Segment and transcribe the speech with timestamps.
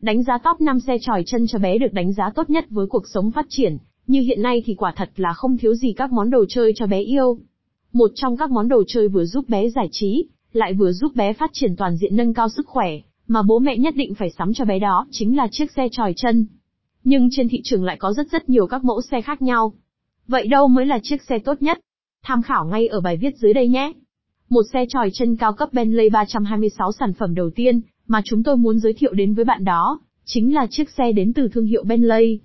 [0.00, 2.86] Đánh giá top 5 xe tròi chân cho bé được đánh giá tốt nhất với
[2.86, 6.12] cuộc sống phát triển, như hiện nay thì quả thật là không thiếu gì các
[6.12, 7.38] món đồ chơi cho bé yêu.
[7.92, 11.32] Một trong các món đồ chơi vừa giúp bé giải trí, lại vừa giúp bé
[11.32, 12.90] phát triển toàn diện nâng cao sức khỏe,
[13.28, 16.12] mà bố mẹ nhất định phải sắm cho bé đó, chính là chiếc xe tròi
[16.16, 16.46] chân.
[17.04, 19.72] Nhưng trên thị trường lại có rất rất nhiều các mẫu xe khác nhau.
[20.28, 21.80] Vậy đâu mới là chiếc xe tốt nhất?
[22.22, 23.92] Tham khảo ngay ở bài viết dưới đây nhé.
[24.48, 27.80] Một xe tròi chân cao cấp Bentley 326 sản phẩm đầu tiên
[28.10, 31.32] mà chúng tôi muốn giới thiệu đến với bạn đó, chính là chiếc xe đến
[31.32, 32.40] từ thương hiệu Bentley.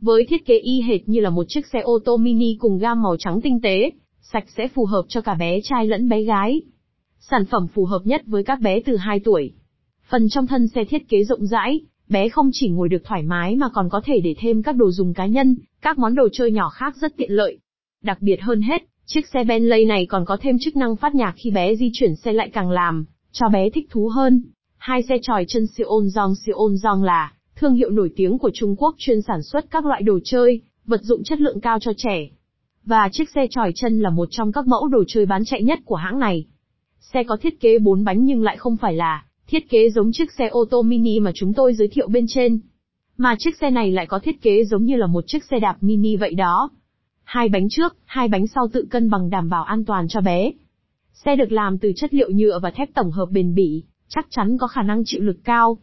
[0.00, 3.02] Với thiết kế y hệt như là một chiếc xe ô tô mini cùng gam
[3.02, 6.62] màu trắng tinh tế, sạch sẽ phù hợp cho cả bé trai lẫn bé gái.
[7.18, 9.52] Sản phẩm phù hợp nhất với các bé từ 2 tuổi.
[10.10, 13.56] Phần trong thân xe thiết kế rộng rãi, bé không chỉ ngồi được thoải mái
[13.56, 16.52] mà còn có thể để thêm các đồ dùng cá nhân, các món đồ chơi
[16.52, 17.58] nhỏ khác rất tiện lợi.
[18.02, 21.34] Đặc biệt hơn hết, chiếc xe Bentley này còn có thêm chức năng phát nhạc
[21.36, 24.42] khi bé di chuyển xe lại càng làm cho bé thích thú hơn.
[24.86, 28.50] Hai xe tròi chân siêu ôn dòng siêu ôn là thương hiệu nổi tiếng của
[28.54, 31.92] Trung Quốc chuyên sản xuất các loại đồ chơi, vật dụng chất lượng cao cho
[31.96, 32.28] trẻ.
[32.84, 35.78] Và chiếc xe tròi chân là một trong các mẫu đồ chơi bán chạy nhất
[35.84, 36.46] của hãng này.
[37.00, 40.32] Xe có thiết kế 4 bánh nhưng lại không phải là thiết kế giống chiếc
[40.38, 42.60] xe ô tô mini mà chúng tôi giới thiệu bên trên.
[43.16, 45.76] Mà chiếc xe này lại có thiết kế giống như là một chiếc xe đạp
[45.80, 46.70] mini vậy đó.
[47.22, 50.52] Hai bánh trước, hai bánh sau tự cân bằng đảm bảo an toàn cho bé.
[51.12, 53.84] Xe được làm từ chất liệu nhựa và thép tổng hợp bền bỉ,
[54.14, 55.78] chắc chắn có khả năng chịu lực cao.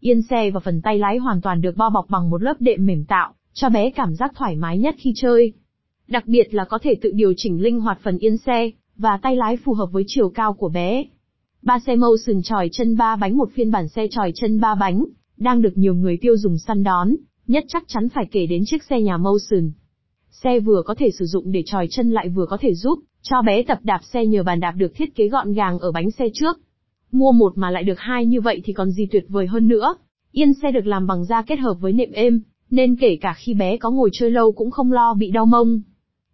[0.00, 2.86] Yên xe và phần tay lái hoàn toàn được bao bọc bằng một lớp đệm
[2.86, 5.52] mềm tạo, cho bé cảm giác thoải mái nhất khi chơi.
[6.08, 9.36] Đặc biệt là có thể tự điều chỉnh linh hoạt phần yên xe, và tay
[9.36, 11.04] lái phù hợp với chiều cao của bé.
[11.62, 15.04] Ba xe Motion tròi chân ba bánh một phiên bản xe tròi chân ba bánh,
[15.36, 17.14] đang được nhiều người tiêu dùng săn đón,
[17.46, 19.70] nhất chắc chắn phải kể đến chiếc xe nhà Motion.
[20.30, 23.42] Xe vừa có thể sử dụng để tròi chân lại vừa có thể giúp cho
[23.42, 26.28] bé tập đạp xe nhờ bàn đạp được thiết kế gọn gàng ở bánh xe
[26.34, 26.58] trước.
[27.12, 29.94] Mua một mà lại được hai như vậy thì còn gì tuyệt vời hơn nữa.
[30.32, 33.54] Yên xe được làm bằng da kết hợp với nệm êm, nên kể cả khi
[33.54, 35.80] bé có ngồi chơi lâu cũng không lo bị đau mông.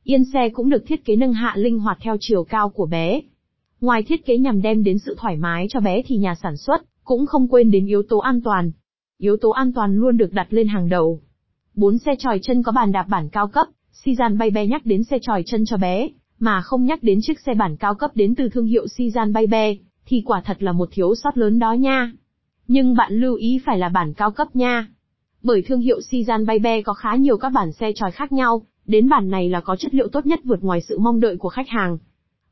[0.05, 3.21] Yên xe cũng được thiết kế nâng hạ linh hoạt theo chiều cao của bé.
[3.81, 6.83] Ngoài thiết kế nhằm đem đến sự thoải mái cho bé thì nhà sản xuất
[7.05, 8.73] cũng không quên đến yếu tố an toàn.
[9.19, 11.21] Yếu tố an toàn luôn được đặt lên hàng đầu.
[11.75, 13.67] Bốn xe tròi chân có bàn đạp bản cao cấp,
[14.05, 16.09] Sizan Bay Be nhắc đến xe tròi chân cho bé,
[16.39, 19.47] mà không nhắc đến chiếc xe bản cao cấp đến từ thương hiệu Sizan Bay
[19.47, 19.75] Be,
[20.09, 22.13] thì quả thật là một thiếu sót lớn đó nha.
[22.69, 24.87] Nhưng bạn lưu ý phải là bản cao cấp nha.
[25.43, 29.09] Bởi thương hiệu Sizan Baybe có khá nhiều các bản xe tròi khác nhau, đến
[29.09, 31.69] bản này là có chất liệu tốt nhất vượt ngoài sự mong đợi của khách
[31.69, 31.99] hàng.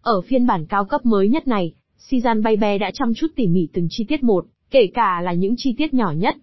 [0.03, 1.72] Ở phiên bản cao cấp mới nhất này,
[2.11, 5.55] Sizan Baybe đã chăm chút tỉ mỉ từng chi tiết một, kể cả là những
[5.56, 6.37] chi tiết nhỏ nhất.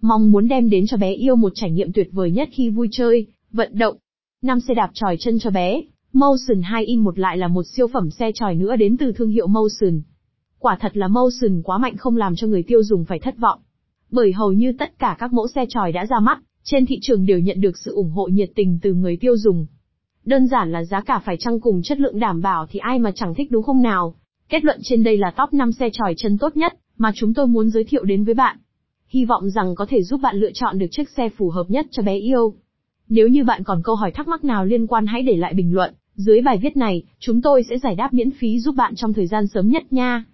[0.00, 2.88] Mong muốn đem đến cho bé yêu một trải nghiệm tuyệt vời nhất khi vui
[2.90, 3.96] chơi, vận động.
[4.42, 7.86] Năm xe đạp tròi chân cho bé, Motion 2 in một lại là một siêu
[7.92, 10.00] phẩm xe tròi nữa đến từ thương hiệu Motion.
[10.58, 13.58] Quả thật là Motion quá mạnh không làm cho người tiêu dùng phải thất vọng.
[14.10, 17.26] Bởi hầu như tất cả các mẫu xe tròi đã ra mắt, trên thị trường
[17.26, 19.66] đều nhận được sự ủng hộ nhiệt tình từ người tiêu dùng.
[20.24, 23.10] Đơn giản là giá cả phải chăng cùng chất lượng đảm bảo thì ai mà
[23.14, 24.14] chẳng thích đúng không nào?
[24.48, 27.46] Kết luận trên đây là top 5 xe tròi chân tốt nhất mà chúng tôi
[27.46, 28.56] muốn giới thiệu đến với bạn.
[29.08, 31.86] Hy vọng rằng có thể giúp bạn lựa chọn được chiếc xe phù hợp nhất
[31.90, 32.54] cho bé yêu.
[33.08, 35.74] Nếu như bạn còn câu hỏi thắc mắc nào liên quan hãy để lại bình
[35.74, 39.12] luận dưới bài viết này, chúng tôi sẽ giải đáp miễn phí giúp bạn trong
[39.12, 40.24] thời gian sớm nhất nha.